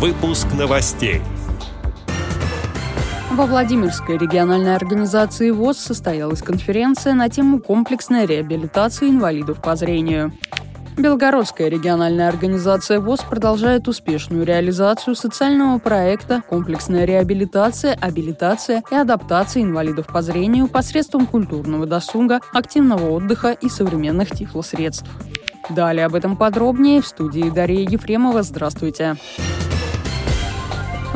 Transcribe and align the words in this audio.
Выпуск 0.00 0.46
новостей. 0.58 1.20
Во 3.32 3.44
Владимирской 3.44 4.16
региональной 4.16 4.74
организации 4.74 5.50
ВОЗ 5.50 5.76
состоялась 5.76 6.40
конференция 6.40 7.12
на 7.12 7.28
тему 7.28 7.60
комплексной 7.60 8.24
реабилитации 8.24 9.10
инвалидов 9.10 9.60
по 9.60 9.76
зрению. 9.76 10.32
Белгородская 10.96 11.68
региональная 11.68 12.30
организация 12.30 12.98
ВОЗ 12.98 13.20
продолжает 13.28 13.88
успешную 13.88 14.46
реализацию 14.46 15.14
социального 15.14 15.78
проекта 15.78 16.42
«Комплексная 16.48 17.04
реабилитация, 17.04 17.92
абилитация 17.92 18.82
и 18.90 18.94
адаптация 18.94 19.62
инвалидов 19.62 20.06
по 20.06 20.22
зрению 20.22 20.66
посредством 20.68 21.26
культурного 21.26 21.84
досуга, 21.84 22.40
активного 22.54 23.10
отдыха 23.10 23.52
и 23.52 23.68
современных 23.68 24.30
тифлосредств». 24.30 25.10
Далее 25.68 26.06
об 26.06 26.14
этом 26.14 26.38
подробнее 26.38 27.02
в 27.02 27.06
студии 27.06 27.50
Дарья 27.50 27.86
Ефремова. 27.86 28.42
Здравствуйте. 28.42 29.18
Здравствуйте. 29.36 29.49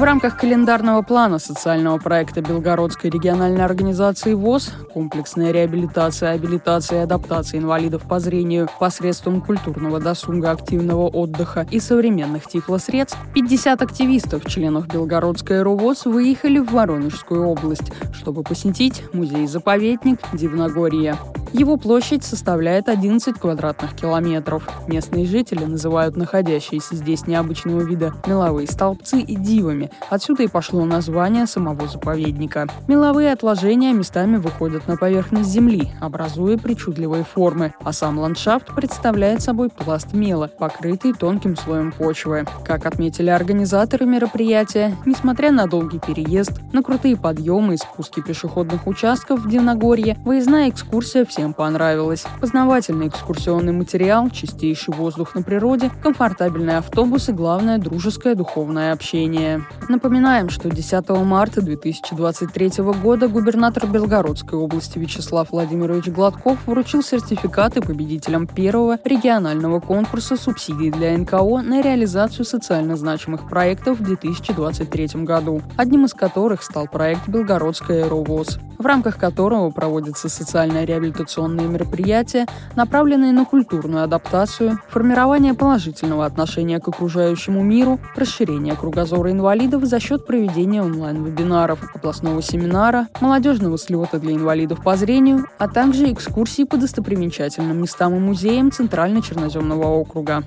В 0.00 0.02
рамках 0.02 0.38
календарного 0.38 1.02
плана 1.02 1.38
социального 1.38 1.98
проекта 1.98 2.40
Белгородской 2.40 3.10
региональной 3.10 3.62
организации 3.62 4.32
ВОЗ 4.32 4.72
«Комплексная 4.94 5.50
реабилитация, 5.50 6.30
абилитация 6.30 7.00
и 7.00 7.02
адаптация 7.02 7.60
инвалидов 7.60 8.04
по 8.08 8.18
зрению 8.18 8.66
посредством 8.78 9.42
культурного 9.42 10.00
досуга, 10.00 10.52
активного 10.52 11.06
отдыха 11.06 11.66
и 11.70 11.80
современных 11.80 12.46
тифлосредств» 12.46 13.18
50 13.34 13.82
активистов, 13.82 14.46
членов 14.46 14.88
Белгородской 14.88 15.60
РУВОЗ, 15.60 16.06
выехали 16.06 16.60
в 16.60 16.72
Воронежскую 16.72 17.46
область, 17.46 17.92
чтобы 18.14 18.42
посетить 18.42 19.02
музей-заповедник 19.12 20.18
Дивногорье. 20.32 21.18
Его 21.52 21.76
площадь 21.76 22.22
составляет 22.22 22.88
11 22.88 23.34
квадратных 23.34 23.96
километров. 23.96 24.68
Местные 24.86 25.26
жители 25.26 25.64
называют 25.64 26.16
находящиеся 26.16 26.94
здесь 26.94 27.26
необычного 27.26 27.80
вида 27.80 28.14
меловые 28.24 28.68
столбцы 28.68 29.20
и 29.20 29.34
дивами. 29.34 29.90
Отсюда 30.10 30.44
и 30.44 30.48
пошло 30.48 30.84
название 30.84 31.46
самого 31.46 31.88
заповедника. 31.88 32.68
Меловые 32.86 33.32
отложения 33.32 33.92
местами 33.92 34.36
выходят 34.36 34.86
на 34.86 34.96
поверхность 34.96 35.50
земли, 35.50 35.90
образуя 36.00 36.56
причудливые 36.56 37.24
формы, 37.24 37.74
а 37.82 37.92
сам 37.92 38.18
ландшафт 38.18 38.72
представляет 38.74 39.42
собой 39.42 39.70
пласт 39.70 40.12
мела, 40.12 40.46
покрытый 40.46 41.14
тонким 41.14 41.56
слоем 41.56 41.90
почвы. 41.90 42.46
Как 42.64 42.86
отметили 42.86 43.28
организаторы 43.28 44.06
мероприятия, 44.06 44.96
несмотря 45.04 45.50
на 45.50 45.66
долгий 45.66 45.98
переезд, 45.98 46.60
на 46.72 46.84
крутые 46.84 47.16
подъемы 47.16 47.74
и 47.74 47.76
спуски 47.76 48.20
пешеходных 48.20 48.86
участков 48.86 49.40
в 49.40 49.50
Дивногорье, 49.50 50.16
выездная 50.24 50.70
экскурсия 50.70 51.24
всем 51.24 51.39
всем 51.40 51.54
понравилось. 51.54 52.24
Познавательный 52.38 53.08
экскурсионный 53.08 53.72
материал, 53.72 54.28
чистейший 54.28 54.92
воздух 54.92 55.34
на 55.34 55.42
природе, 55.42 55.90
комфортабельные 56.02 56.76
автобусы, 56.76 57.32
главное– 57.32 57.78
дружеское 57.78 58.34
духовное 58.34 58.92
общение. 58.92 59.64
Напоминаем, 59.88 60.50
что 60.50 60.68
10 60.68 61.08
марта 61.24 61.62
2023 61.62 62.84
года 63.02 63.28
губернатор 63.28 63.86
Белгородской 63.86 64.58
области 64.58 64.98
Вячеслав 64.98 65.50
Владимирович 65.50 66.08
Гладков 66.08 66.58
вручил 66.66 67.02
сертификаты 67.02 67.80
победителям 67.80 68.46
первого 68.46 68.98
регионального 69.02 69.80
конкурса 69.80 70.36
субсидий 70.36 70.90
для 70.90 71.16
НКО 71.16 71.62
на 71.62 71.80
реализацию 71.80 72.44
социально 72.44 72.96
значимых 72.96 73.48
проектов 73.48 73.98
в 73.98 74.02
2023 74.02 75.24
году, 75.24 75.62
одним 75.78 76.04
из 76.04 76.12
которых 76.12 76.62
стал 76.62 76.86
проект 76.86 77.26
«Белгородская 77.28 78.04
аэровоз», 78.04 78.58
в 78.76 78.84
рамках 78.84 79.16
которого 79.18 79.70
проводится 79.70 80.28
социальная 80.28 80.84
реабилитация 80.84 81.29
информационные 81.30 81.68
мероприятия, 81.68 82.46
направленные 82.74 83.32
на 83.32 83.44
культурную 83.44 84.02
адаптацию, 84.02 84.80
формирование 84.88 85.54
положительного 85.54 86.26
отношения 86.26 86.80
к 86.80 86.88
окружающему 86.88 87.62
миру, 87.62 88.00
расширение 88.16 88.74
кругозора 88.74 89.30
инвалидов 89.30 89.84
за 89.84 90.00
счет 90.00 90.26
проведения 90.26 90.82
онлайн-вебинаров, 90.82 91.78
областного 91.94 92.42
семинара, 92.42 93.06
молодежного 93.20 93.78
слета 93.78 94.18
для 94.18 94.32
инвалидов 94.32 94.82
по 94.82 94.96
зрению, 94.96 95.46
а 95.58 95.68
также 95.68 96.12
экскурсии 96.12 96.64
по 96.64 96.76
достопримечательным 96.76 97.80
местам 97.80 98.16
и 98.16 98.18
музеям 98.18 98.72
Центрально-Черноземного 98.72 99.84
округа. 99.84 100.42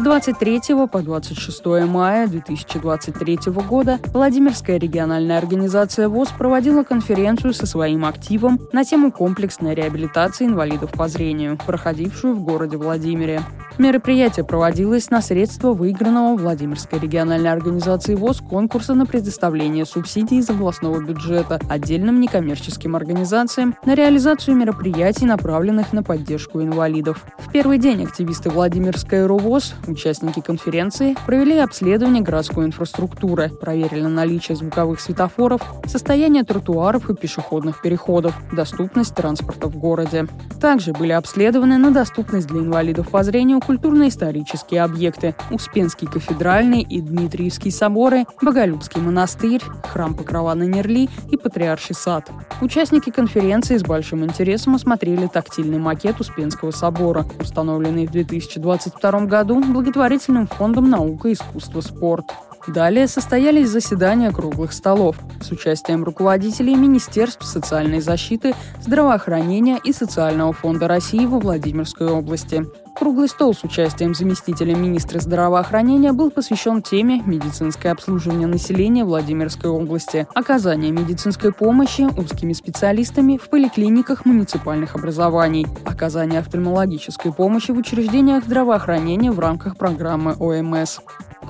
С 0.00 0.02
23 0.02 0.86
по 0.90 1.02
26 1.02 1.66
мая 1.86 2.26
2023 2.26 3.52
года 3.68 3.98
Владимирская 4.14 4.78
региональная 4.78 5.36
организация 5.36 6.08
ВОЗ 6.08 6.30
проводила 6.38 6.84
конференцию 6.84 7.52
со 7.52 7.66
своим 7.66 8.06
активом 8.06 8.58
на 8.72 8.82
тему 8.82 9.12
комплексной 9.12 9.74
реабилитации 9.74 10.46
инвалидов 10.46 10.92
по 10.92 11.06
зрению, 11.06 11.58
проходившую 11.66 12.34
в 12.34 12.40
городе 12.42 12.78
Владимире. 12.78 13.42
Мероприятие 13.76 14.44
проводилось 14.44 15.10
на 15.10 15.22
средства 15.22 15.72
выигранного 15.72 16.36
Владимирской 16.36 16.98
региональной 16.98 17.50
организации 17.50 18.14
ВОЗ 18.14 18.40
конкурса 18.40 18.94
на 18.94 19.06
предоставление 19.06 19.86
субсидий 19.86 20.38
из 20.38 20.50
областного 20.50 21.00
бюджета 21.00 21.58
отдельным 21.68 22.20
некоммерческим 22.20 22.96
организациям 22.96 23.74
на 23.84 23.94
реализацию 23.94 24.56
мероприятий, 24.56 25.24
направленных 25.24 25.92
на 25.92 26.02
поддержку 26.02 26.62
инвалидов. 26.62 27.24
В 27.38 27.50
первый 27.52 27.78
день 27.78 28.04
активисты 28.04 28.50
Владимирской 28.50 29.24
РУВОЗ 29.24 29.74
Участники 29.90 30.40
конференции 30.40 31.16
провели 31.26 31.58
обследование 31.58 32.22
городской 32.22 32.64
инфраструктуры, 32.64 33.48
проверили 33.48 34.02
наличие 34.02 34.54
звуковых 34.54 35.00
светофоров, 35.00 35.62
состояние 35.84 36.44
тротуаров 36.44 37.10
и 37.10 37.14
пешеходных 37.16 37.82
переходов, 37.82 38.32
доступность 38.52 39.16
транспорта 39.16 39.66
в 39.66 39.76
городе. 39.76 40.28
Также 40.60 40.92
были 40.92 41.10
обследованы 41.10 41.76
на 41.76 41.90
доступность 41.90 42.46
для 42.46 42.60
инвалидов 42.60 43.08
по 43.08 43.24
зрению 43.24 43.60
культурно-исторические 43.60 44.82
объекты– 44.82 45.34
Успенский 45.50 46.06
кафедральный 46.06 46.82
и 46.82 47.00
Дмитриевский 47.00 47.72
соборы, 47.72 48.26
Боголюбский 48.40 49.00
монастырь, 49.00 49.62
храм 49.92 50.14
Покрова 50.14 50.54
на 50.54 50.64
Нерли 50.64 51.08
и 51.32 51.36
Патриарший 51.36 51.96
сад. 51.96 52.30
Участники 52.60 53.10
конференции 53.10 53.76
с 53.76 53.82
большим 53.82 54.24
интересом 54.24 54.76
осмотрели 54.76 55.26
тактильный 55.26 55.78
макет 55.78 56.20
Успенского 56.20 56.70
собора, 56.70 57.24
установленный 57.40 58.06
в 58.06 58.12
2022 58.12 59.20
году 59.22 59.60
благотворительным 59.80 60.46
фондом 60.46 60.90
«Наука, 60.90 61.32
искусство, 61.32 61.80
спорт». 61.80 62.26
Далее 62.66 63.08
состоялись 63.08 63.70
заседания 63.70 64.30
круглых 64.30 64.74
столов 64.74 65.16
с 65.40 65.50
участием 65.50 66.04
руководителей 66.04 66.74
Министерств 66.74 67.46
социальной 67.46 68.00
защиты, 68.00 68.54
здравоохранения 68.82 69.80
и 69.82 69.94
Социального 69.94 70.52
фонда 70.52 70.86
России 70.86 71.24
во 71.24 71.38
Владимирской 71.38 72.08
области. 72.08 72.66
Круглый 73.00 73.30
стол 73.30 73.54
с 73.54 73.64
участием 73.64 74.14
заместителя 74.14 74.76
министра 74.76 75.20
здравоохранения 75.20 76.12
был 76.12 76.30
посвящен 76.30 76.82
теме 76.82 77.22
«Медицинское 77.24 77.92
обслуживание 77.92 78.46
населения 78.46 79.06
Владимирской 79.06 79.70
области», 79.70 80.28
оказание 80.34 80.92
медицинской 80.92 81.50
помощи 81.50 82.02
узкими 82.02 82.52
специалистами 82.52 83.38
в 83.38 83.48
поликлиниках 83.48 84.26
муниципальных 84.26 84.96
образований, 84.96 85.66
оказание 85.86 86.40
офтальмологической 86.40 87.32
помощи 87.32 87.70
в 87.70 87.78
учреждениях 87.78 88.44
здравоохранения 88.44 89.30
в 89.30 89.40
рамках 89.40 89.78
программы 89.78 90.36
ОМС. 90.38 90.98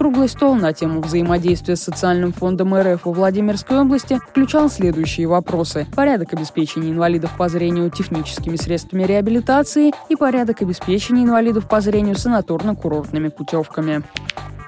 Круглый 0.01 0.31
стол 0.31 0.55
на 0.55 0.73
тему 0.73 1.03
взаимодействия 1.03 1.77
с 1.77 1.83
социальным 1.83 2.33
фондом 2.33 2.75
РФ 2.75 3.05
во 3.05 3.13
Владимирской 3.13 3.79
области 3.79 4.19
включал 4.31 4.71
следующие 4.71 5.27
вопросы. 5.27 5.87
Порядок 5.95 6.33
обеспечения 6.33 6.91
инвалидов 6.91 7.33
по 7.37 7.51
зрению 7.51 7.91
техническими 7.91 8.57
средствами 8.57 9.03
реабилитации 9.03 9.93
и 10.09 10.17
порядок 10.17 10.63
обеспечения 10.63 11.25
инвалидов 11.25 11.69
по 11.69 11.83
зрению 11.83 12.15
санаторно-курортными 12.15 13.29
путевками. 13.29 14.03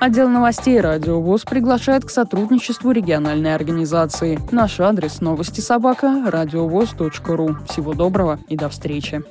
Отдел 0.00 0.28
новостей 0.28 0.78
«Радио 0.78 1.18
ВОЗ» 1.18 1.44
приглашает 1.44 2.04
к 2.04 2.10
сотрудничеству 2.10 2.90
региональной 2.90 3.54
организации. 3.54 4.38
Наш 4.50 4.80
адрес– 4.80 5.20
новости 5.22 5.62
собака– 5.62 6.24
радиовоз.ру. 6.26 7.56
Всего 7.70 7.94
доброго 7.94 8.38
и 8.48 8.56
до 8.58 8.68
встречи. 8.68 9.22